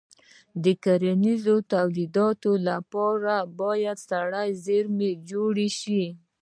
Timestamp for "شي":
5.79-6.03